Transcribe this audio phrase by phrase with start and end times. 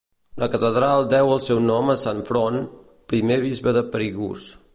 [0.43, 2.59] La catedral deu el seu nom a Sant Front,
[3.15, 4.53] primer bisbe de Perigús.